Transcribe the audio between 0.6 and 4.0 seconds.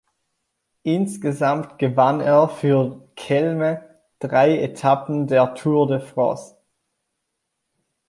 Insgesamt gewann er für Kelme